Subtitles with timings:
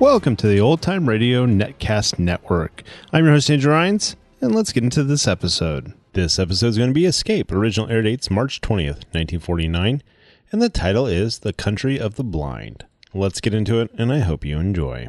[0.00, 2.84] Welcome to the Old Time Radio Netcast Network.
[3.12, 5.92] I'm your host, Andrew Rhynes, and let's get into this episode.
[6.12, 7.50] This episode is going to be Escape.
[7.50, 10.04] Original air dates March 20th, 1949,
[10.52, 12.84] and the title is The Country of the Blind.
[13.12, 15.08] Let's get into it, and I hope you enjoy.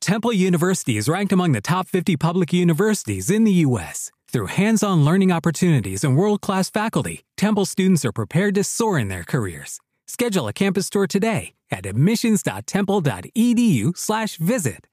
[0.00, 4.10] Temple University is ranked among the top 50 public universities in the U.S.
[4.30, 8.96] Through hands on learning opportunities and world class faculty, Temple students are prepared to soar
[8.98, 9.80] in their careers.
[10.06, 14.86] Schedule a campus tour today at admissions.temple.edu/slash visit.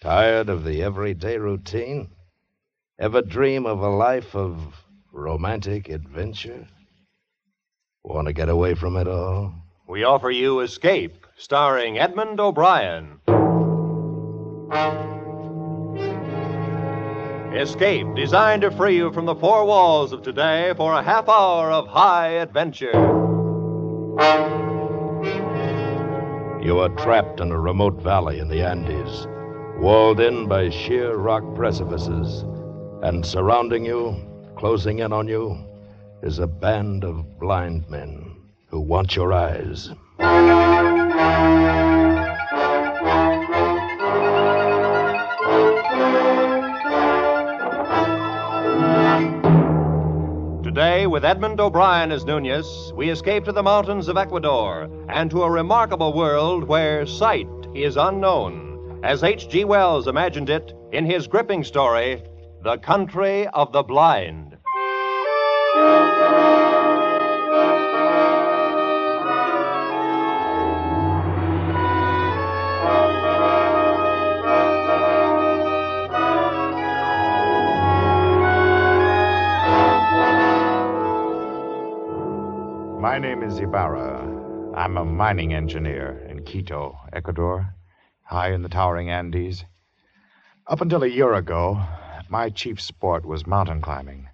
[0.00, 2.10] Tired of the everyday routine?
[2.98, 4.58] Ever dream of a life of
[5.10, 6.68] romantic adventure?
[8.04, 9.54] Want to get away from it all?
[9.88, 13.20] We offer you Escape, starring Edmond O'Brien.
[17.54, 21.70] Escape, designed to free you from the four walls of today for a half hour
[21.70, 22.92] of high adventure.
[26.62, 29.26] You are trapped in a remote valley in the Andes,
[29.78, 32.42] walled in by sheer rock precipices,
[33.02, 34.16] and surrounding you,
[34.56, 35.58] closing in on you,
[36.22, 38.36] is a band of blind men
[38.68, 39.90] who want your eyes.
[51.22, 55.50] With Edmond O'Brien as Nunez, we escape to the mountains of Ecuador and to a
[55.52, 57.46] remarkable world where sight
[57.76, 59.64] is unknown, as H.G.
[59.66, 62.24] Wells imagined it in his gripping story,
[62.64, 64.56] The Country of the Blind.
[83.02, 84.72] My name is Ibarra.
[84.76, 87.74] I'm a mining engineer in Quito, Ecuador,
[88.22, 89.64] high in the towering Andes.
[90.68, 91.82] Up until a year ago,
[92.28, 94.28] my chief sport was mountain climbing.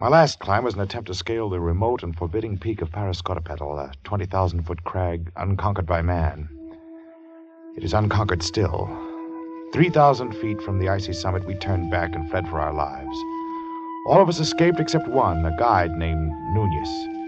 [0.00, 3.78] My last climb was an attempt to scale the remote and forbidding peak of Parascotopetl,
[3.78, 6.48] a 20,000 foot crag unconquered by man.
[7.76, 8.88] It is unconquered still.
[9.74, 13.18] 3,000 feet from the icy summit, we turned back and fled for our lives.
[14.06, 17.19] All of us escaped except one, a guide named Nunez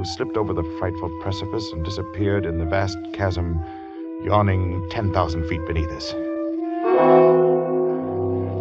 [0.00, 3.62] who slipped over the frightful precipice and disappeared in the vast chasm
[4.24, 6.12] yawning 10,000 feet beneath us.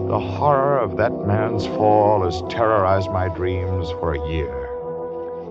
[0.09, 4.53] The horror of that man's fall has terrorized my dreams for a year.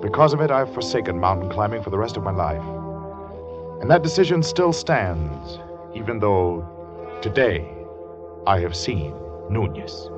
[0.03, 2.63] Because of it, I've forsaken mountain climbing for the rest of my life.
[3.81, 5.59] And that decision still stands,
[5.95, 6.69] even though
[7.23, 7.67] today
[8.47, 9.15] I have seen
[9.49, 10.11] Nunez.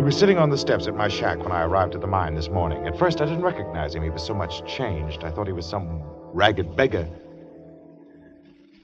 [0.00, 2.34] He was sitting on the steps at my shack when I arrived at the mine
[2.34, 2.86] this morning.
[2.86, 4.02] At first, I didn't recognize him.
[4.02, 5.24] He was so much changed.
[5.24, 6.02] I thought he was some
[6.32, 7.06] ragged beggar.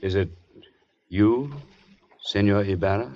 [0.02, 0.28] Is it
[1.08, 1.54] you,
[2.20, 3.10] Senor Ibarra?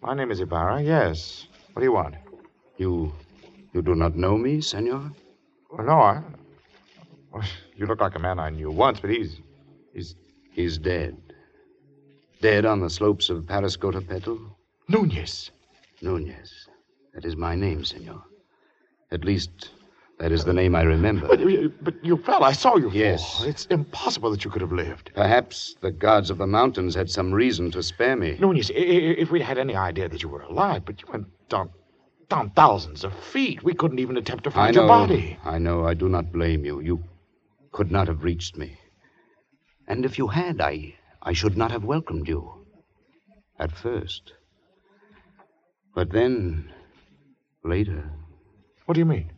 [0.00, 1.48] My name is Ibarra, yes.
[1.72, 2.14] What do you want?
[2.76, 3.12] You.
[3.72, 5.10] you do not know me, senor?
[5.72, 6.22] Well, no, I.
[7.32, 7.42] Well,
[7.76, 9.40] you look like a man I knew once, but he's.
[9.92, 10.14] he's.
[10.52, 11.20] He's dead.
[12.40, 14.38] Dead on the slopes of Parascotopetl?
[14.86, 15.50] Nunez.
[16.00, 16.63] Nunez.
[17.14, 18.22] That is my name, senor.
[19.12, 19.70] At least,
[20.18, 21.28] that is the name I remember.
[21.28, 22.42] But, but you fell.
[22.42, 22.96] I saw you fall.
[22.98, 23.44] Yes.
[23.44, 25.10] It's impossible that you could have lived.
[25.14, 28.36] Perhaps the gods of the mountains had some reason to spare me.
[28.40, 31.26] Nunez, i- i- if we'd had any idea that you were alive, but you went
[31.48, 31.70] down,
[32.28, 33.62] down thousands of feet.
[33.62, 34.82] We couldn't even attempt to I find know.
[34.82, 35.38] your body.
[35.44, 35.84] I know.
[35.86, 36.80] I do not blame you.
[36.80, 37.04] You
[37.70, 38.76] could not have reached me.
[39.86, 42.50] And if you had, I, I should not have welcomed you.
[43.58, 44.32] At first.
[45.94, 46.72] But then,
[47.64, 48.04] later,
[48.86, 49.30] What do you mean?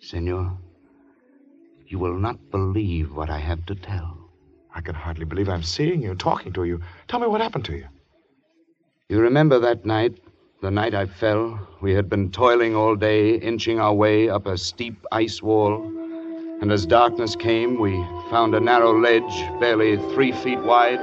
[0.00, 0.58] senor,
[1.88, 4.18] you will not believe what I have to tell.
[4.74, 6.80] I can hardly believe I'm seeing you, talking to you.
[7.08, 7.86] Tell me what happened to you.
[9.08, 10.18] You remember that night,
[10.60, 11.58] the night I fell?
[11.80, 15.82] We had been toiling all day, inching our way up a steep ice wall.
[16.60, 17.92] And as darkness came, we
[18.30, 21.00] found a narrow ledge, barely three feet wide.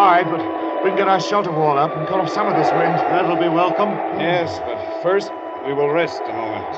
[0.00, 0.40] Wide, but
[0.82, 2.96] we can get our shelter wall up and cut off some of this wind.
[3.12, 3.90] That'll be welcome.
[4.18, 5.30] Yes, but first
[5.66, 6.72] we will rest a moment.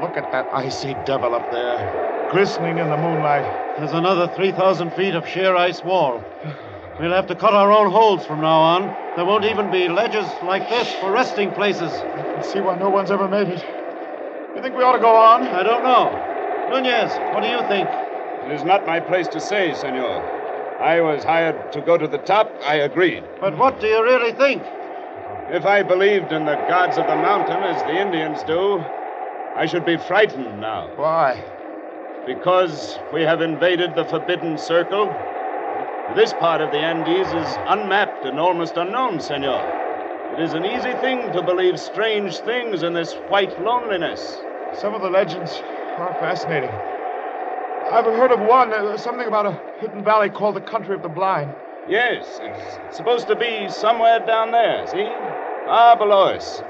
[0.00, 3.44] Look at that icy devil up there, glistening in the moonlight.
[3.76, 6.22] There's another 3,000 feet of sheer ice wall.
[7.00, 8.82] We'll have to cut our own holes from now on.
[9.16, 11.90] There won't even be ledges like this for resting places.
[11.90, 13.64] I can see why no one's ever made it.
[14.54, 15.42] You think we ought to go on?
[15.42, 16.06] I don't know.
[16.70, 17.88] Nunez, what do you think?
[18.46, 20.39] It is not my place to say, senor.
[20.80, 22.50] I was hired to go to the top.
[22.64, 23.22] I agreed.
[23.38, 24.62] But what do you really think?
[25.52, 28.82] If I believed in the gods of the mountain as the Indians do,
[29.56, 30.88] I should be frightened now.
[30.96, 31.42] Why?
[32.24, 35.14] Because we have invaded the Forbidden Circle.
[36.14, 39.62] This part of the Andes is unmapped and almost unknown, senor.
[40.32, 44.38] It is an easy thing to believe strange things in this white loneliness.
[44.74, 45.60] Some of the legends
[45.98, 46.70] are fascinating.
[47.88, 51.08] I've heard of one, uh, something about a hidden valley called the Country of the
[51.08, 51.54] Blind.
[51.88, 55.08] Yes, it's supposed to be somewhere down there, see?
[55.66, 56.62] Ah, below us.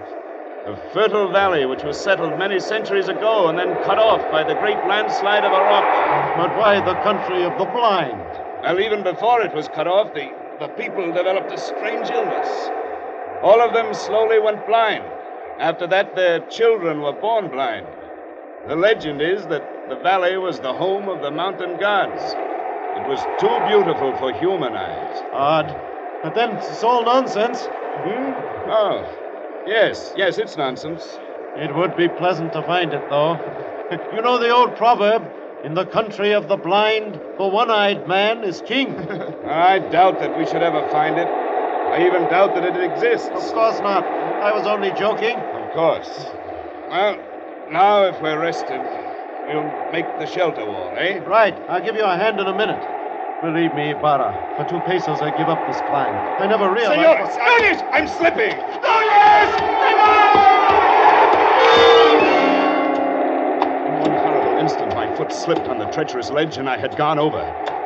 [0.67, 4.55] A fertile valley which was settled many centuries ago and then cut off by the
[4.61, 6.37] great landslide of a rock.
[6.37, 8.21] But why the country of the blind?
[8.62, 10.29] Well, even before it was cut off, the,
[10.59, 12.71] the people developed a strange illness.
[13.43, 15.05] All of them slowly went blind.
[15.59, 17.87] After that, their children were born blind.
[18.69, 22.22] The legend is that the valley was the home of the mountain gods.
[22.96, 25.20] It was too beautiful for human eyes.
[25.32, 25.76] Odd.
[26.22, 27.58] But then it's all nonsense.
[27.66, 28.70] Hmm?
[28.70, 29.04] Oh,
[29.66, 31.19] yes, yes, it's nonsense.
[31.56, 33.37] It would be pleasant to find it, though.
[34.14, 35.25] you know the old proverb
[35.64, 38.94] in the country of the blind, the one eyed man is king.
[39.44, 41.26] I doubt that we should ever find it.
[41.26, 43.28] I even doubt that it exists.
[43.28, 44.04] Of course not.
[44.04, 45.37] I was only joking.
[45.37, 46.26] Of course.
[46.88, 47.19] Well,
[47.72, 48.81] now if we're rested,
[49.52, 51.19] we'll make the shelter wall, eh?
[51.19, 51.54] Right.
[51.69, 52.83] I'll give you a hand in a minute.
[53.42, 56.14] Believe me, Ibarra, for two pesos I give up this climb.
[56.38, 57.00] I never realized.
[57.00, 58.52] Senores, Nunez, I'm slipping!
[58.52, 59.49] Oh, yes!
[63.87, 67.19] In one horrible instant, my foot slipped on the treacherous ledge and I had gone
[67.19, 67.40] over.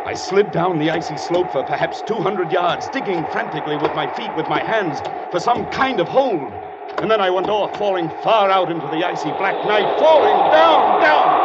[0.04, 4.34] I slid down the icy slope for perhaps 200 yards, digging frantically with my feet,
[4.36, 4.98] with my hands,
[5.30, 6.52] for some kind of hold.
[6.98, 11.00] And then I went off, falling far out into the icy black night, falling down,
[11.00, 11.43] down.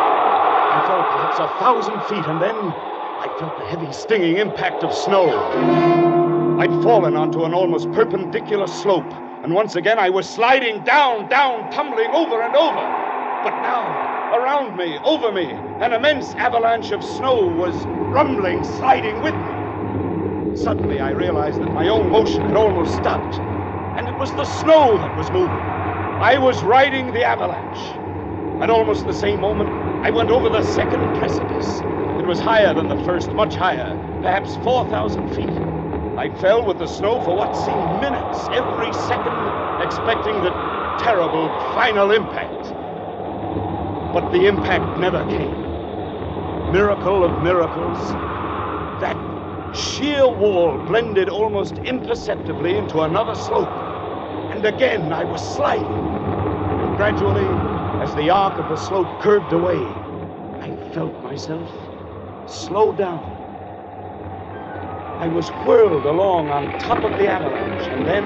[0.89, 2.73] Perhaps a thousand feet, and then
[3.21, 5.29] I felt the heavy, stinging impact of snow.
[6.59, 11.69] I'd fallen onto an almost perpendicular slope, and once again I was sliding down, down,
[11.71, 12.75] tumbling over and over.
[13.43, 19.35] But now, around me, over me, an immense avalanche of snow was rumbling, sliding with
[19.35, 20.57] me.
[20.57, 23.37] Suddenly I realized that my own motion had almost stopped,
[23.95, 25.69] and it was the snow that was moving.
[26.19, 27.93] I was riding the avalanche.
[28.59, 31.81] At almost the same moment, I went over the second precipice.
[32.19, 35.49] It was higher than the first, much higher, perhaps 4,000 feet.
[36.17, 39.35] I fell with the snow for what seemed minutes, every second,
[39.83, 40.51] expecting the
[41.03, 42.73] terrible final impact.
[44.13, 45.69] But the impact never came.
[46.71, 47.99] Miracle of miracles.
[49.01, 49.17] That
[49.75, 53.69] sheer wall blended almost imperceptibly into another slope.
[54.53, 55.85] And again I was sliding.
[55.85, 57.68] And gradually,
[58.09, 59.77] as the arc of the slope curved away,
[60.61, 61.69] I felt myself
[62.49, 63.21] slow down.
[65.19, 68.23] I was whirled along on top of the avalanche, and then,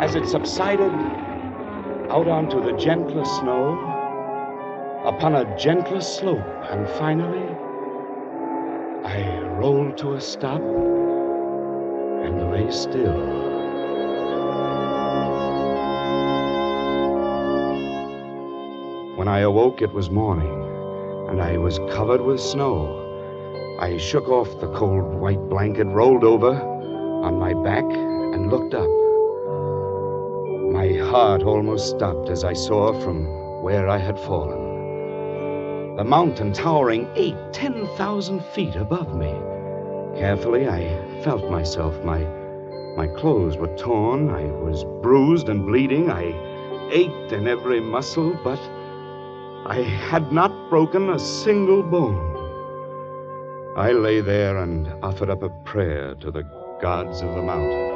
[0.00, 0.92] as it subsided,
[2.10, 3.76] out onto the gentler snow,
[5.04, 7.44] upon a gentler slope, and finally,
[9.04, 10.62] I rolled to a stop
[12.24, 13.51] and lay still.
[19.22, 20.50] When I awoke, it was morning,
[21.28, 23.76] and I was covered with snow.
[23.78, 28.90] I shook off the cold white blanket, rolled over on my back, and looked up.
[30.72, 35.94] My heart almost stopped as I saw from where I had fallen.
[35.94, 39.32] The mountain towering eight, ten thousand feet above me.
[40.18, 41.94] Carefully, I felt myself.
[42.02, 42.26] My,
[42.96, 44.30] my clothes were torn.
[44.30, 46.10] I was bruised and bleeding.
[46.10, 46.34] I
[46.90, 48.58] ached in every muscle, but
[49.64, 52.18] I had not broken a single bone.
[53.76, 56.42] I lay there and offered up a prayer to the
[56.80, 57.92] gods of the mountain.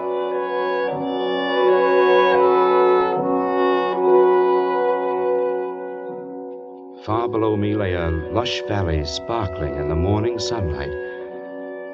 [7.05, 10.95] Far below me lay a lush valley sparkling in the morning sunlight.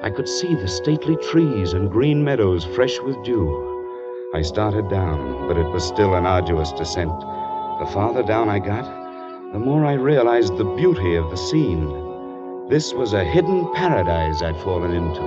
[0.03, 4.31] I could see the stately trees and green meadows fresh with dew.
[4.35, 7.19] I started down, but it was still an arduous descent.
[7.79, 9.02] The farther down I got,
[9.53, 11.87] the more I realized the beauty of the scene.
[12.71, 15.21] This was a hidden paradise I'd fallen into.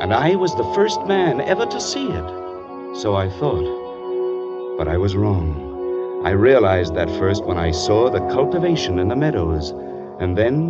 [0.00, 2.96] And I was the first man ever to see it.
[2.96, 4.78] So I thought.
[4.78, 6.22] But I was wrong.
[6.24, 9.72] I realized that first when I saw the cultivation in the meadows,
[10.18, 10.68] and then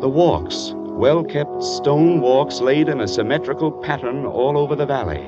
[0.00, 5.24] the walks, well kept stone walks laid in a symmetrical pattern all over the valley.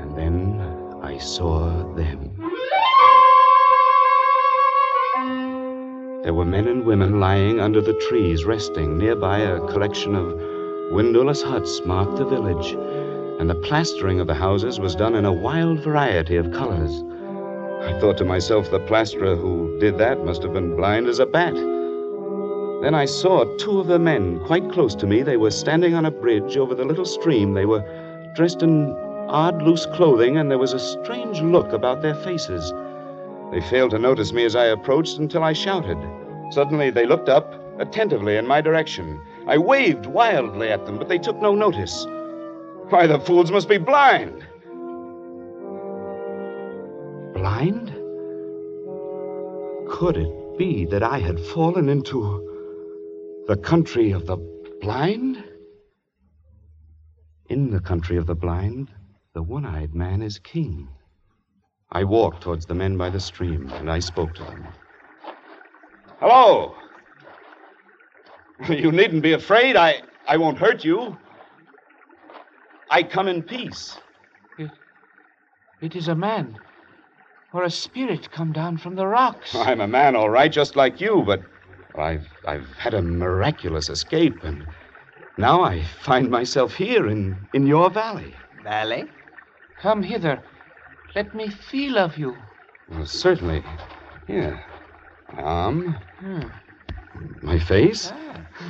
[0.00, 0.58] And then
[1.02, 2.41] I saw them.
[6.22, 8.96] There were men and women lying under the trees, resting.
[8.96, 10.40] Nearby, a collection of
[10.92, 12.76] windowless huts marked the village,
[13.40, 17.02] and the plastering of the houses was done in a wild variety of colors.
[17.82, 21.26] I thought to myself, the plasterer who did that must have been blind as a
[21.26, 21.54] bat.
[21.54, 25.22] Then I saw two of the men quite close to me.
[25.22, 27.54] They were standing on a bridge over the little stream.
[27.54, 27.82] They were
[28.36, 28.94] dressed in
[29.28, 32.72] odd, loose clothing, and there was a strange look about their faces.
[33.52, 35.98] They failed to notice me as I approached until I shouted.
[36.52, 39.20] Suddenly, they looked up attentively in my direction.
[39.46, 42.06] I waved wildly at them, but they took no notice.
[42.88, 44.46] Why, the fools must be blind.
[47.34, 47.88] Blind?
[49.88, 54.38] Could it be that I had fallen into the country of the
[54.80, 55.44] blind?
[57.50, 58.90] In the country of the blind,
[59.34, 60.88] the one eyed man is king.
[61.92, 64.66] I walked towards the men by the stream, and I spoke to them.
[66.20, 66.76] Hello!
[68.68, 69.74] You needn't be afraid.
[69.76, 71.16] I, I won't hurt you.
[72.88, 73.98] I come in peace.
[75.82, 76.60] It is a man
[77.52, 79.52] or a spirit come down from the rocks.
[79.54, 81.42] I'm a man, all right, just like you, but
[81.96, 84.64] I've, I've had a miraculous escape, and
[85.36, 88.36] now I find myself here in, in your valley.
[88.62, 89.10] Valley?
[89.80, 90.40] Come hither.
[91.14, 92.36] Let me feel of you.
[92.88, 93.62] Well, certainly.
[94.26, 94.62] Here.
[95.34, 95.96] My arm.
[96.18, 96.42] Hmm.
[97.42, 98.12] My face.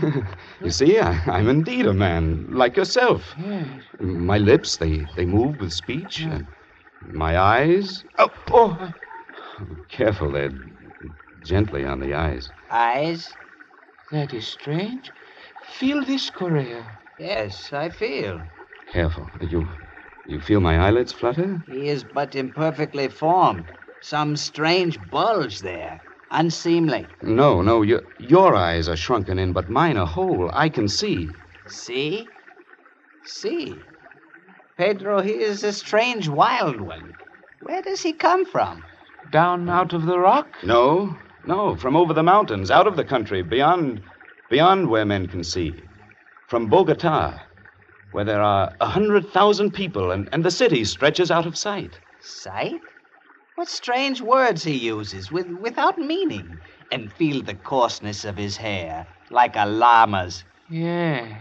[0.63, 3.35] you see, I, I'm indeed a man, like yourself.
[3.39, 3.83] Yes.
[4.01, 6.21] My lips, they, they move with speech.
[6.21, 6.47] and
[7.13, 8.05] my eyes.
[8.19, 8.93] Oh, oh.
[9.89, 10.51] Careful there.
[11.45, 12.51] Gently on the eyes.
[12.71, 13.37] Eyes?
[14.11, 15.11] That is strange.
[15.79, 16.85] Feel this, Correa.
[17.19, 18.43] Yes, I feel.
[18.93, 19.29] Careful.
[19.41, 19.69] You
[20.27, 21.61] you feel my eyelids flutter?
[21.67, 23.65] He is but imperfectly formed.
[24.01, 26.01] Some strange bulge there.
[26.31, 27.07] Unseemly.
[27.23, 27.83] No, no.
[27.83, 30.51] Your, your eyes are shrunken in, but mine are whole.
[30.53, 31.29] I can see.
[31.67, 32.29] See?
[33.27, 33.87] See?
[34.79, 37.13] Pedro, he is a strange wild one.
[37.61, 38.83] Where does he come from?
[39.31, 40.49] Down out of the rock?
[40.65, 41.77] No, no.
[41.77, 44.03] From over the mountains, out of the country, beyond
[44.51, 45.83] beyond where men can see.
[46.49, 47.41] From Bogota,
[48.13, 51.99] where there are a hundred thousand people, and, and the city stretches out of sight.
[52.21, 52.81] Sight?
[53.57, 56.59] What strange words he uses with, without meaning.
[56.91, 60.45] And feel the coarseness of his hair, like a llama's.
[60.71, 61.41] Yes.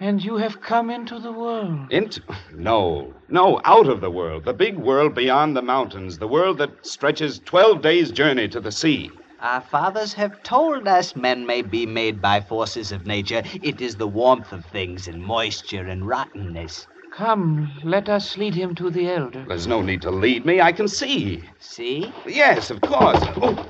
[0.00, 1.92] And you have come into the world.
[1.92, 2.22] Into.
[2.54, 4.44] No, no, out of the world.
[4.44, 6.18] The big world beyond the mountains.
[6.18, 9.10] The world that stretches 12 days' journey to the sea.
[9.40, 13.42] Our fathers have told us men may be made by forces of nature.
[13.62, 16.88] It is the warmth of things and moisture and rottenness.
[17.12, 19.44] Come, let us lead him to the elder.
[19.46, 20.60] There's no need to lead me.
[20.60, 21.48] I can see.
[21.60, 22.12] See?
[22.26, 23.22] Yes, of course.
[23.36, 23.64] Oh,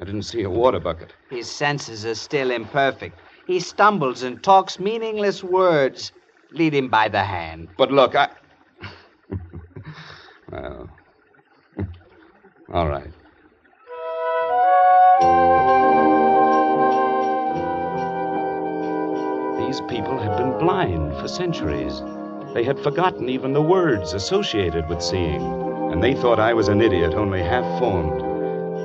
[0.00, 1.14] I didn't see a water bucket.
[1.30, 3.18] His senses are still imperfect.
[3.46, 6.12] He stumbles and talks meaningless words.
[6.52, 7.68] Lead him by the hand.
[7.78, 8.28] But look, I.
[10.52, 10.90] well.
[12.72, 13.12] All right.
[19.68, 22.00] These people had been blind for centuries.
[22.54, 25.42] They had forgotten even the words associated with seeing,
[25.92, 28.22] and they thought I was an idiot only half formed.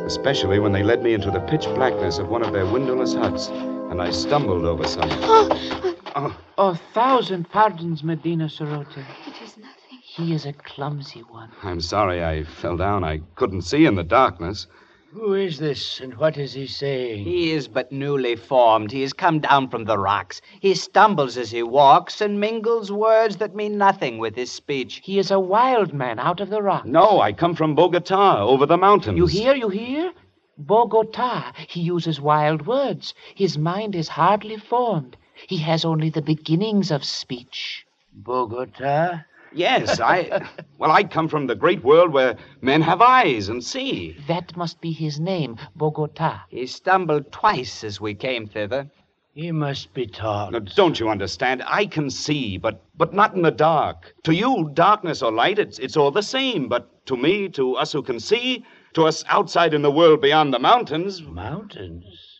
[0.05, 3.47] Especially when they led me into the pitch blackness of one of their windowless huts,
[3.47, 5.19] and I stumbled over something.
[6.15, 6.73] Oh, uh.
[6.73, 8.97] a thousand pardons, Medina Sorote.
[8.97, 9.99] It is nothing.
[10.03, 11.49] He is a clumsy one.
[11.63, 13.05] I'm sorry I fell down.
[13.05, 14.67] I couldn't see in the darkness.
[15.13, 17.25] Who is this, and what is he saying?
[17.25, 18.91] He is but newly formed.
[18.91, 20.41] He has come down from the rocks.
[20.59, 25.01] He stumbles as he walks and mingles words that mean nothing with his speech.
[25.03, 26.85] He is a wild man out of the rock.
[26.87, 29.17] No, I come from Bogota, over the mountains.
[29.17, 30.13] You hear, you hear?
[30.57, 31.51] Bogota.
[31.67, 33.13] He uses wild words.
[33.35, 35.15] His mind is hardly formed.
[35.47, 37.85] He has only the beginnings of speech.
[38.11, 39.25] Bogota?
[39.53, 40.47] Yes, I.
[40.77, 44.17] well, I come from the great world where men have eyes and see.
[44.27, 46.41] That must be his name, Bogota.
[46.49, 48.89] He stumbled twice as we came thither.
[49.33, 50.51] He must be taught.
[50.51, 51.63] Now, don't you understand?
[51.65, 54.13] I can see, but but not in the dark.
[54.23, 56.67] To you, darkness or light, it's it's all the same.
[56.67, 60.53] But to me, to us who can see, to us outside in the world beyond
[60.53, 61.21] the mountains.
[61.23, 62.32] Mountains?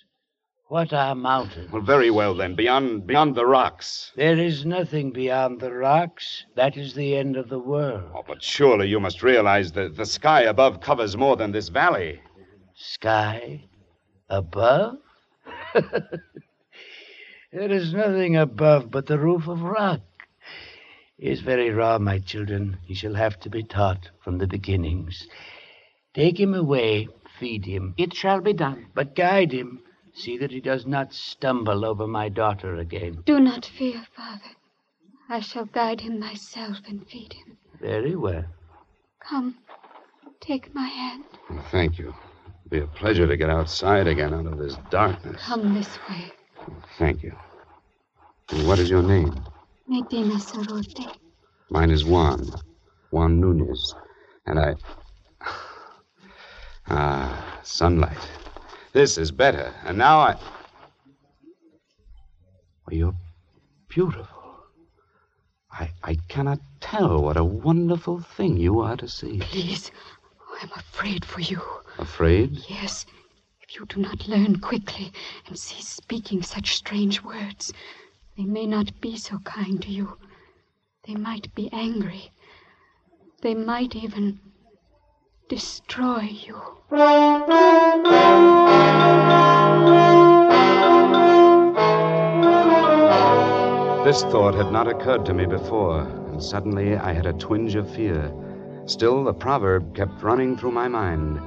[0.69, 1.71] What are mountains?
[1.71, 2.55] Well, very well then.
[2.55, 4.11] Beyond beyond the rocks.
[4.15, 6.45] There is nothing beyond the rocks.
[6.55, 8.09] That is the end of the world.
[8.15, 12.21] Oh, but surely you must realize that the sky above covers more than this valley.
[12.73, 13.65] Sky
[14.29, 14.97] above?
[15.73, 20.01] there is nothing above but the roof of rock.
[21.17, 22.77] He is very raw, my children.
[22.85, 25.27] He shall have to be taught from the beginnings.
[26.13, 27.93] Take him away, feed him.
[27.97, 28.87] It shall be done.
[28.93, 29.83] But guide him.
[30.15, 33.23] See that he does not stumble over my daughter again.
[33.25, 34.51] Do not fear, Father.
[35.29, 37.57] I shall guide him myself and feed him.
[37.81, 38.45] Very well.
[39.27, 39.57] Come,
[40.39, 41.23] take my hand.
[41.49, 42.09] Well, thank you.
[42.65, 45.41] It'll be a pleasure to get outside again out of this darkness.
[45.41, 46.31] Come this way.
[46.99, 47.33] Thank you.
[48.49, 49.33] And what is your name?
[49.87, 51.17] Medina Sorote.
[51.69, 52.45] Mine is Juan.
[53.11, 53.95] Juan Nunez.
[54.45, 54.75] And I.
[56.85, 58.17] Ah, sunlight.
[58.93, 59.73] This is better.
[59.83, 60.35] And now I.
[62.85, 63.15] Well, you're
[63.89, 64.27] beautiful.
[65.71, 69.39] I, I cannot tell what a wonderful thing you are to see.
[69.39, 69.91] Please,
[70.61, 71.59] I'm afraid for you.
[71.97, 72.59] Afraid?
[72.69, 73.07] Yes.
[73.61, 75.11] If you do not learn quickly
[75.47, 77.73] and cease speaking such strange words,
[78.37, 80.17] they may not be so kind to you.
[81.07, 82.31] They might be angry.
[83.41, 84.39] They might even
[85.49, 86.59] destroy you.
[94.05, 97.89] This thought had not occurred to me before, and suddenly I had a twinge of
[97.93, 98.31] fear.
[98.85, 101.39] Still, the proverb kept running through my mind.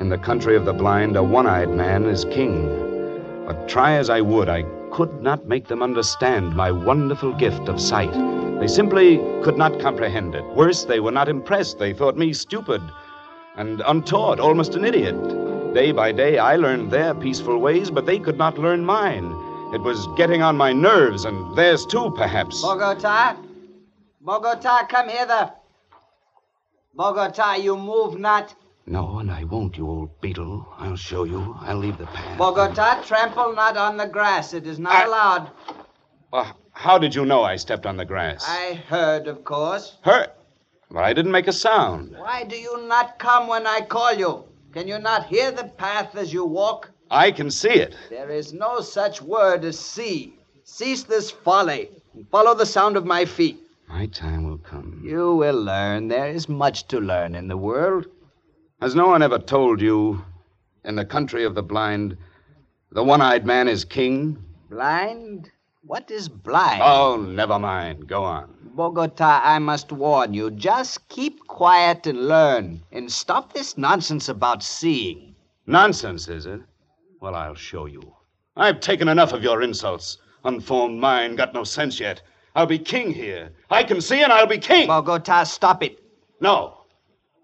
[0.00, 3.44] In the country of the blind, a one eyed man is king.
[3.46, 7.80] But try as I would, I could not make them understand my wonderful gift of
[7.80, 8.12] sight.
[8.58, 10.44] They simply could not comprehend it.
[10.56, 11.78] Worse, they were not impressed.
[11.78, 12.82] They thought me stupid
[13.56, 15.16] and untaught, almost an idiot.
[15.74, 19.24] Day by day, I learned their peaceful ways, but they could not learn mine.
[19.74, 22.62] It was getting on my nerves, and theirs too, perhaps.
[22.62, 23.36] Bogota?
[24.20, 25.52] Bogota, come hither.
[26.94, 28.54] Bogota, you move not.
[28.86, 30.68] No, and I won't, you old beetle.
[30.78, 31.56] I'll show you.
[31.60, 32.38] I'll leave the path.
[32.38, 34.52] Bogota, trample not on the grass.
[34.54, 35.50] It is not I- allowed.
[36.32, 38.44] Well, how did you know I stepped on the grass?
[38.46, 39.96] I heard, of course.
[40.02, 40.30] Heard?
[40.96, 42.14] I didn't make a sound.
[42.16, 44.44] Why do you not come when I call you?
[44.72, 46.90] Can you not hear the path as you walk?
[47.10, 47.96] I can see it.
[48.10, 50.38] There is no such word as see.
[50.64, 53.60] Cease this folly and follow the sound of my feet.
[53.88, 55.02] My time will come.
[55.04, 56.08] You will learn.
[56.08, 58.06] There is much to learn in the world.
[58.80, 60.24] Has no one ever told you,
[60.84, 62.16] in the country of the blind,
[62.92, 64.38] the one eyed man is king?
[64.70, 65.50] Blind?
[65.86, 66.80] What is blind?
[66.82, 68.08] Oh, never mind.
[68.08, 68.54] Go on.
[68.74, 70.50] Bogota, I must warn you.
[70.50, 72.80] Just keep quiet and learn.
[72.90, 75.34] And stop this nonsense about seeing.
[75.66, 76.62] Nonsense, is it?
[77.20, 78.14] Well, I'll show you.
[78.56, 80.16] I've taken enough of your insults.
[80.44, 82.22] Unformed mind, got no sense yet.
[82.56, 83.52] I'll be king here.
[83.70, 84.86] I can see and I'll be king.
[84.86, 86.02] Bogota, stop it.
[86.40, 86.78] No.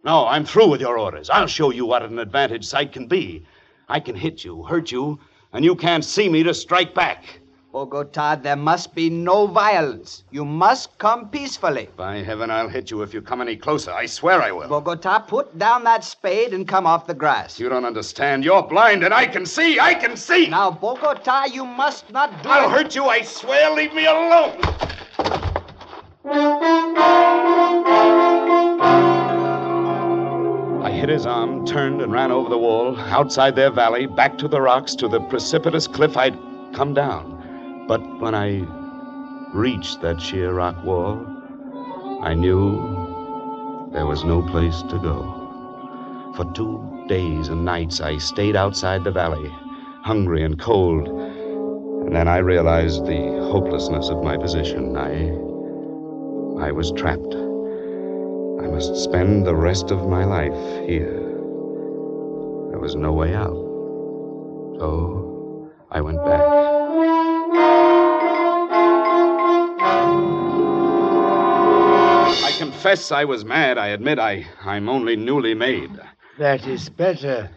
[0.03, 1.29] No, I'm through with your orders.
[1.29, 3.44] I'll show you what an advantage sight can be.
[3.87, 5.20] I can hit you, hurt you,
[5.53, 7.39] and you can't see me to strike back.
[7.72, 10.24] Oh, Bogota, there must be no violence.
[10.33, 11.88] You must come peacefully.
[11.96, 13.92] By heaven, I'll hit you if you come any closer.
[13.92, 14.68] I swear I will.
[14.68, 17.61] Bogota, put down that spade and come off the grass.
[17.61, 18.44] You don't understand.
[18.44, 19.78] You're blind, and I can see.
[19.78, 20.48] I can see.
[20.48, 22.72] Now, Bogota, you must not do I'll it.
[22.72, 23.04] hurt you.
[23.04, 23.70] I swear.
[23.70, 24.59] Leave me alone.
[30.83, 34.48] I hit his arm, turned, and ran over the wall, outside their valley, back to
[34.48, 36.37] the rocks, to the precipitous cliff I'd
[36.72, 37.39] come down.
[37.90, 38.68] But when I
[39.53, 41.26] reached that sheer rock wall,
[42.22, 46.33] I knew there was no place to go.
[46.37, 49.53] For two days and nights, I stayed outside the valley,
[50.05, 51.09] hungry and cold.
[51.09, 54.96] And then I realized the hopelessness of my position.
[54.96, 55.11] I.
[56.64, 57.35] I was trapped.
[57.35, 61.18] I must spend the rest of my life here.
[62.70, 63.59] There was no way out.
[64.79, 66.60] So I went back.
[72.81, 73.77] Confess I was mad.
[73.77, 75.90] I admit I, I'm only newly made.
[76.38, 77.51] That is better.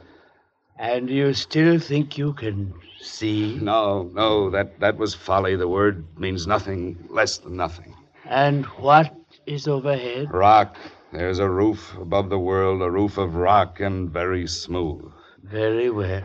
[0.77, 3.57] And you still think you can see?
[3.61, 5.55] No, no, that, that was folly.
[5.55, 7.95] The word means nothing less than nothing.
[8.25, 10.29] And what is overhead?
[10.29, 10.75] Rock.
[11.13, 15.09] There's a roof above the world, a roof of rock and very smooth.
[15.41, 16.23] Very well.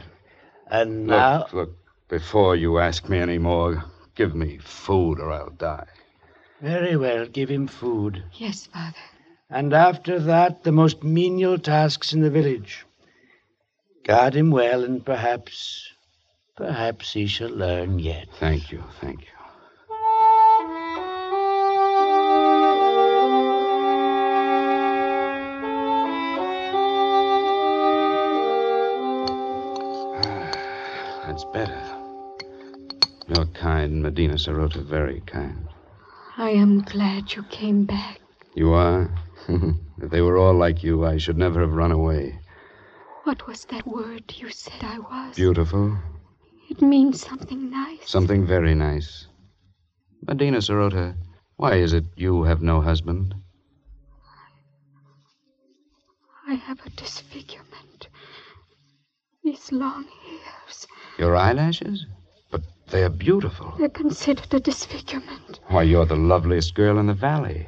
[0.73, 1.39] And now.
[1.39, 1.77] Look, look,
[2.09, 3.85] before you ask me any more,
[4.17, 5.87] give me food or I'll die.
[6.61, 8.25] Very well, give him food.
[8.35, 8.97] Yes, Father.
[9.49, 12.85] And after that, the most menial tasks in the village.
[14.05, 15.92] Guard him well, and perhaps.
[16.57, 18.27] Perhaps he shall learn yet.
[18.40, 19.27] Thank you, thank you.
[30.16, 31.81] Ah, that's better.
[33.29, 35.68] You're kind, Medina Sarota, very kind.
[36.38, 38.20] I am glad you came back.
[38.55, 39.11] You are?
[39.48, 42.38] if they were all like you, I should never have run away.
[43.24, 45.35] What was that word you said I was?
[45.35, 45.98] Beautiful.
[46.70, 48.09] It means something nice.
[48.09, 49.27] Something very nice.
[50.29, 51.16] Medina Sarota,
[51.57, 53.35] why is it you have no husband?
[56.46, 58.09] I have a disfigurement.
[59.42, 60.87] These long hairs.
[61.18, 62.07] Your eyelashes?
[62.88, 63.74] But they're beautiful.
[63.77, 65.61] They're considered a disfigurement.
[65.66, 67.66] Why, you're the loveliest girl in the valley.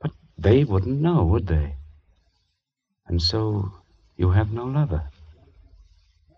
[0.00, 1.74] But they wouldn't know, would they?
[3.06, 3.70] And so
[4.16, 5.02] you have no lover.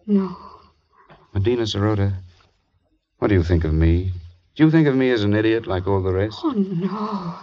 [0.04, 0.36] No.
[1.32, 2.12] Medina Sarota,
[3.18, 4.10] what do you think of me?
[4.56, 6.40] Do you think of me as an idiot like all the rest?
[6.42, 7.38] Oh, no.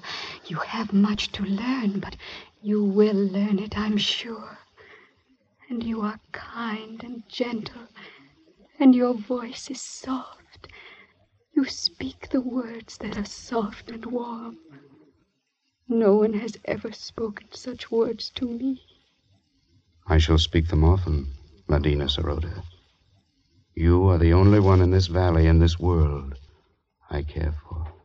[0.47, 2.17] You have much to learn, but
[2.61, 4.57] you will learn it, I'm sure.
[5.69, 7.87] And you are kind and gentle,
[8.79, 10.67] and your voice is soft.
[11.53, 14.57] You speak the words that are soft and warm.
[15.87, 18.81] No one has ever spoken such words to me.
[20.07, 21.27] I shall speak them often,
[21.67, 22.63] Medina Sarota.
[23.75, 26.35] You are the only one in this valley, in this world,
[27.09, 27.98] I care for.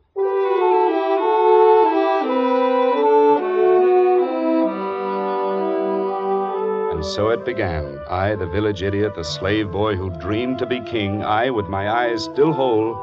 [7.13, 7.99] So it began.
[8.09, 11.87] I, the village idiot, the slave boy who dreamed to be king, I, with my
[11.87, 12.95] eyes still whole,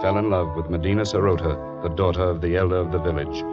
[0.00, 3.44] fell in love with Medina Sarota, the daughter of the elder of the village.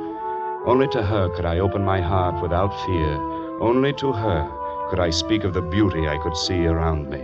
[0.66, 3.14] Only to her could I open my heart without fear.
[3.62, 4.50] Only to her
[4.90, 7.24] could I speak of the beauty I could see around me.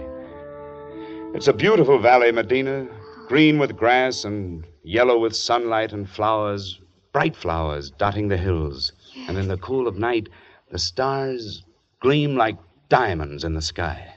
[1.33, 2.85] It's a beautiful valley, Medina,
[3.27, 6.81] green with grass and yellow with sunlight and flowers,
[7.13, 8.91] bright flowers dotting the hills.
[9.29, 10.27] And in the cool of night,
[10.69, 11.63] the stars
[12.01, 12.57] gleam like
[12.93, 14.13] diamonds in the sky.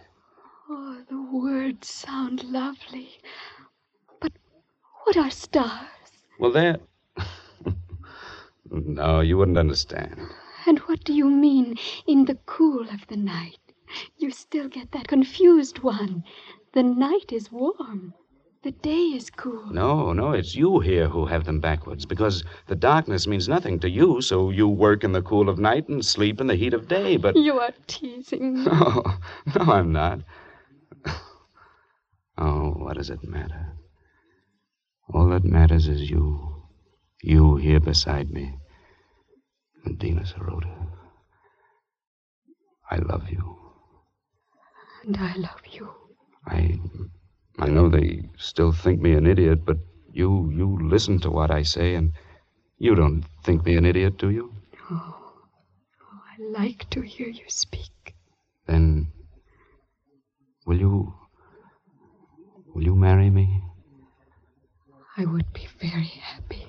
[0.68, 3.08] Oh, the words sound lovely.
[4.20, 4.32] But
[5.04, 5.88] what are stars?
[6.38, 6.76] Well, they're.
[8.70, 10.20] no, you wouldn't understand.
[10.66, 13.60] And what do you mean in the cool of the night?
[14.18, 16.22] You still get that confused one.
[16.74, 18.12] The night is warm.
[18.66, 19.64] The day is cool.
[19.66, 23.88] No, no, it's you here who have them backwards, because the darkness means nothing to
[23.88, 26.88] you, so you work in the cool of night and sleep in the heat of
[26.88, 27.36] day, but.
[27.36, 28.64] You are teasing me.
[28.64, 28.72] No,
[29.06, 29.18] oh,
[29.54, 30.22] no, I'm not.
[32.38, 33.76] Oh, what does it matter?
[35.14, 36.64] All that matters is you.
[37.22, 38.58] You here beside me.
[39.84, 40.88] Medina Sarota.
[42.90, 43.58] I love you.
[45.04, 45.88] And I love you.
[46.44, 46.80] I
[47.58, 49.78] I know they still think me an idiot, but
[50.12, 52.12] you you listen to what I say, and
[52.78, 54.52] you don't think me an idiot, do you?
[54.90, 55.32] Oh,
[56.02, 58.14] oh I like to hear you speak.
[58.66, 59.08] Then
[60.66, 61.14] will you
[62.74, 63.62] will you marry me?
[65.16, 66.66] I would be very happy.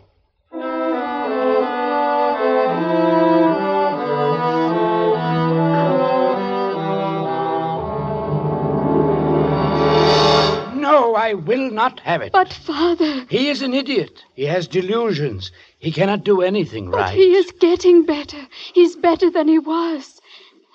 [11.38, 12.32] Will not have it.
[12.32, 13.26] But, Father.
[13.30, 14.24] He is an idiot.
[14.34, 15.52] He has delusions.
[15.80, 17.16] He cannot do anything But right.
[17.16, 18.48] he is getting better.
[18.74, 20.20] He's better than he was.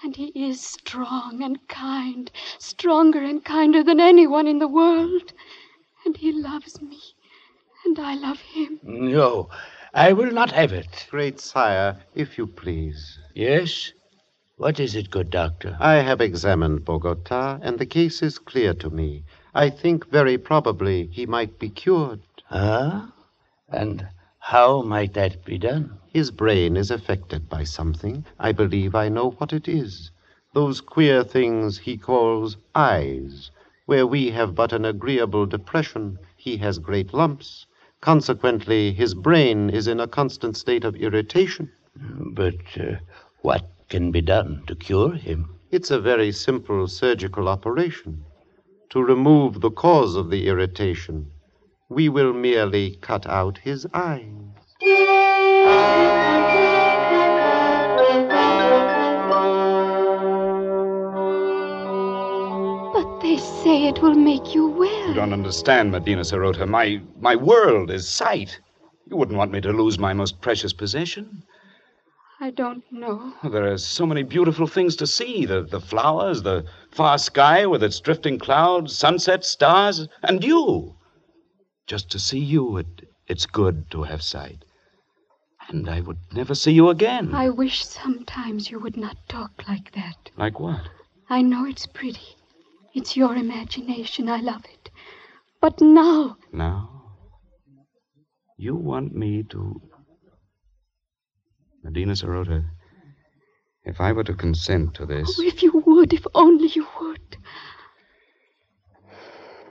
[0.05, 5.33] And he is strong and kind, stronger and kinder than anyone in the world.
[6.05, 6.99] And he loves me.
[7.85, 8.81] And I love him.
[8.83, 9.49] No,
[9.95, 11.07] I will not have it.
[11.11, 13.19] Great sire, if you please.
[13.35, 13.93] Yes?
[14.57, 15.77] What is it, good doctor?
[15.81, 19.25] I have examined Bogota, and the case is clear to me.
[19.55, 22.21] I think very probably he might be cured.
[22.51, 23.13] Ah?
[23.69, 25.99] And how might that be done?
[26.09, 28.25] His brain is affected by something.
[28.39, 30.11] I believe I know what it is.
[30.55, 33.51] Those queer things he calls eyes.
[33.85, 37.67] Where we have but an agreeable depression, he has great lumps.
[38.01, 41.71] Consequently, his brain is in a constant state of irritation.
[41.95, 42.97] But uh,
[43.43, 45.51] what can be done to cure him?
[45.71, 48.25] It's a very simple surgical operation.
[48.93, 51.31] To remove the cause of the irritation,
[51.89, 54.29] we will merely cut out his eyes.
[62.93, 65.09] But they say it will make you well.
[65.09, 66.69] You don't understand, Medina Sarota.
[66.69, 68.61] My, my world is sight.
[69.07, 71.45] You wouldn't want me to lose my most precious possession.
[72.43, 73.35] I don't know.
[73.45, 77.85] There are so many beautiful things to see the, the flowers, the far sky with
[77.85, 80.97] its drifting clouds, sunset, stars, and you.
[81.87, 84.65] Just to see you, it, it's good to have sight.
[85.69, 87.33] And I would never see you again.
[87.33, 90.31] I wish sometimes you would not talk like that.
[90.37, 90.81] Like what?
[91.31, 92.37] I know it's pretty.
[92.93, 94.29] It's your imagination.
[94.29, 94.91] I love it.
[95.61, 96.89] But now, Now?
[98.57, 99.81] You want me to.
[101.83, 102.65] Medina Sarota,
[103.85, 107.37] if I were to consent to this, oh, if you would, if only you would.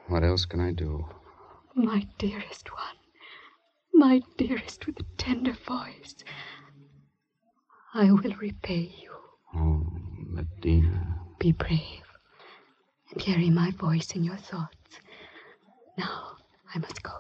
[0.07, 1.05] what else can I do?
[1.75, 2.97] My dearest one.
[3.93, 6.15] My dearest with a tender voice.
[7.93, 9.11] I will repay you.
[9.55, 9.85] Oh,
[10.27, 11.17] Medina.
[11.39, 12.03] Be brave.
[13.11, 14.99] And carry my voice in your thoughts.
[15.97, 16.37] Now,
[16.73, 17.11] I must go.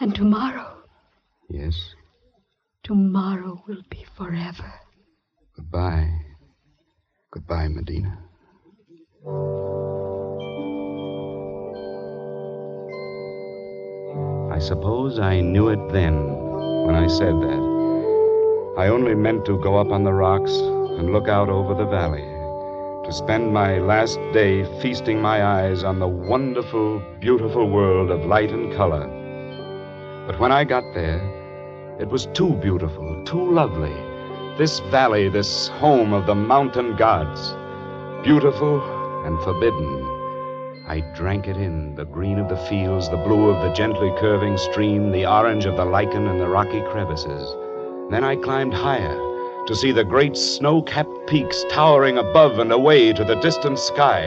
[0.00, 0.76] And tomorrow,
[1.48, 1.94] Yes?
[2.82, 4.72] Tomorrow will be forever.
[5.56, 6.10] Goodbye.
[7.32, 8.18] Goodbye, Medina.
[14.52, 16.14] I suppose I knew it then
[16.86, 18.74] when I said that.
[18.78, 22.26] I only meant to go up on the rocks and look out over the valley,
[23.04, 28.50] to spend my last day feasting my eyes on the wonderful, beautiful world of light
[28.50, 29.06] and color.
[30.26, 31.39] But when I got there,
[32.00, 33.94] it was too beautiful, too lovely.
[34.56, 37.52] This valley, this home of the mountain gods,
[38.24, 38.80] beautiful
[39.26, 40.86] and forbidden.
[40.88, 44.56] I drank it in the green of the fields, the blue of the gently curving
[44.56, 47.54] stream, the orange of the lichen and the rocky crevices.
[48.10, 49.16] Then I climbed higher
[49.66, 54.22] to see the great snow capped peaks towering above and away to the distant sky,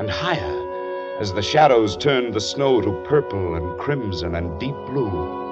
[0.00, 5.47] and higher as the shadows turned the snow to purple and crimson and deep blue.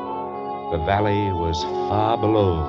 [0.72, 2.64] The valley was far below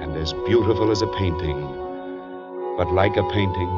[0.00, 1.60] and as beautiful as a painting.
[2.78, 3.68] But like a painting,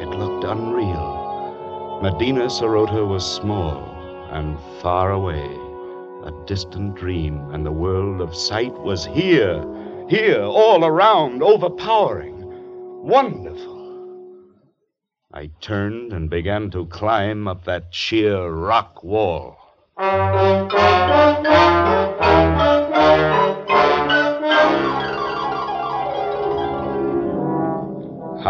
[0.00, 2.00] it looked unreal.
[2.02, 3.76] Medina Sarota was small
[4.30, 5.44] and far away,
[6.24, 9.62] a distant dream, and the world of sight was here,
[10.08, 12.42] here, all around, overpowering,
[13.02, 13.80] wonderful.
[15.30, 19.59] I turned and began to climb up that sheer rock wall.
[20.00, 20.06] How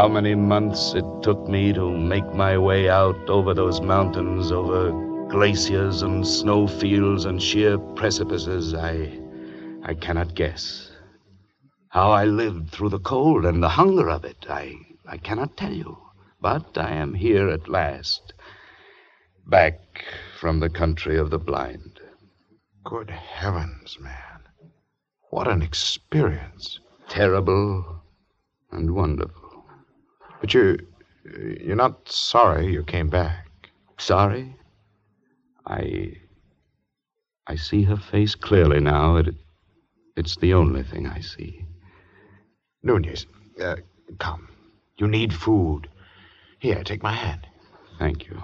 [0.08, 4.92] many months it took me to make my way out over those mountains, over
[5.28, 9.20] glaciers and snowfields and sheer precipices, I
[9.82, 10.92] I cannot guess.
[11.88, 15.72] How I lived through the cold and the hunger of it, I I cannot tell
[15.72, 15.98] you.
[16.40, 18.34] But I am here at last,
[19.48, 19.80] back
[20.40, 22.00] from the country of the blind.
[22.82, 24.40] Good heavens, man.
[25.28, 26.80] What an experience.
[27.10, 28.02] Terrible
[28.72, 29.64] and wonderful.
[30.40, 30.78] But you.
[31.24, 33.46] You're not sorry you came back.
[33.98, 34.56] Sorry?
[35.66, 36.14] I.
[37.46, 39.16] I see her face clearly now.
[39.16, 39.34] It,
[40.16, 41.66] it's the only thing I see.
[42.82, 43.26] Nunez,
[43.62, 43.76] uh,
[44.18, 44.48] come.
[44.96, 45.88] You need food.
[46.58, 47.46] Here, take my hand.
[47.98, 48.42] Thank you.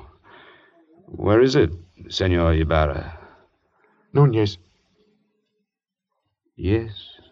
[1.09, 1.71] Where is it,
[2.09, 3.19] Senor Ibarra?
[4.13, 4.59] Nunez.
[6.57, 6.91] Yes,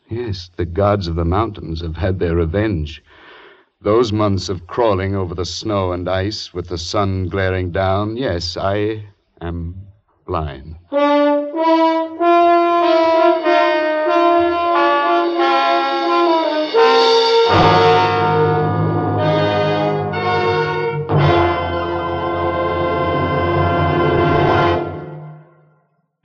[0.08, 3.02] yes, the gods of the mountains have had their revenge.
[3.80, 8.56] Those months of crawling over the snow and ice with the sun glaring down, yes,
[8.56, 9.06] I
[9.40, 9.86] am
[10.26, 10.76] blind.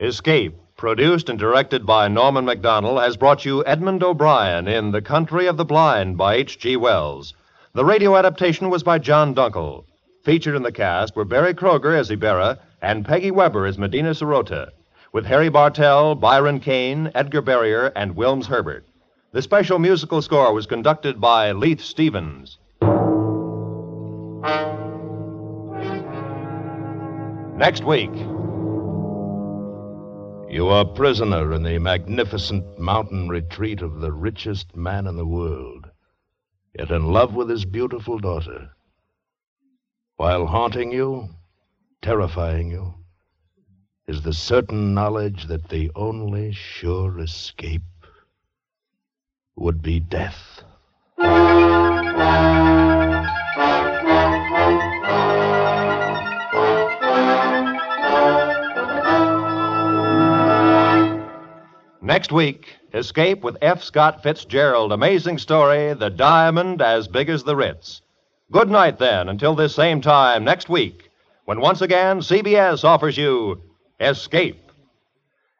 [0.09, 5.45] Escape, produced and directed by Norman MacDonnell, has brought you Edmond O'Brien in The Country
[5.45, 6.77] of the Blind by H.G.
[6.77, 7.35] Wells.
[7.73, 9.83] The radio adaptation was by John Dunkel.
[10.23, 14.69] Featured in the cast were Berry Kroeger as Ibarra and Peggy Webber as Medina Sorota,
[15.13, 18.87] with Harry Bartell, Byron Kane, Edgar Barrier, and Wilms Herbert.
[19.31, 22.57] The special musical score was conducted by Leith Stevens.
[27.55, 28.38] Next week.
[30.49, 35.87] You are prisoner in the magnificent mountain retreat of the richest man in the world,
[36.75, 38.71] yet in love with his beautiful daughter.
[40.17, 41.29] While haunting you,
[42.01, 42.95] terrifying you,
[44.07, 47.83] is the certain knowledge that the only sure escape
[49.55, 50.63] would be death.
[62.01, 63.83] Next week, Escape with F.
[63.83, 64.93] Scott Fitzgerald.
[64.93, 68.01] Amazing story The Diamond as Big as the Ritz.
[68.53, 71.09] Good night, then, until this same time next week,
[71.43, 73.61] when once again CBS offers you
[73.99, 74.71] Escape.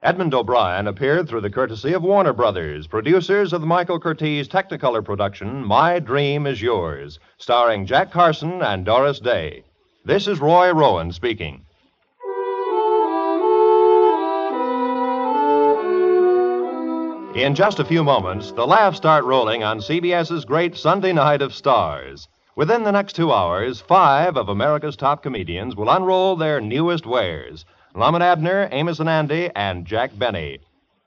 [0.02, 5.04] Edmond O'Brien appeared through the courtesy of Warner Brothers, producers of the Michael Curtiz Technicolor
[5.04, 9.66] production My Dream is Yours, starring Jack Carson and Doris Day.
[10.06, 11.66] This is Roy Rowan speaking.
[17.40, 21.56] In just a few moments, the laughs start rolling on CBS's great Sunday night of
[21.56, 22.28] stars.
[22.58, 27.64] Within the next two hours, five of America's top comedians will unroll their newest wares
[27.96, 30.60] Lum Abner, Amos and Andy, and Jack Benny.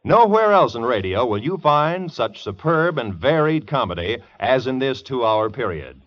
[0.05, 5.03] Nowhere else in radio will you find such superb and varied comedy as in this
[5.03, 6.01] two hour period.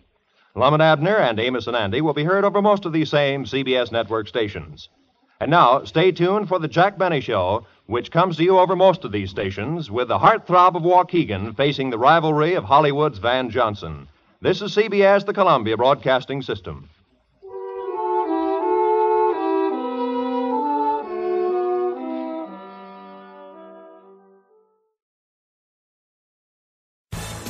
[0.56, 3.92] Lum Abner and Amos and Andy will be heard over most of these same CBS
[3.92, 4.88] network stations.
[5.38, 9.04] And now, stay tuned for the Jack Benny Show, which comes to you over most
[9.04, 14.08] of these stations with the heartthrob of Waukegan facing the rivalry of Hollywood's Van Johnson.
[14.40, 16.90] This is CBS, the Columbia Broadcasting System.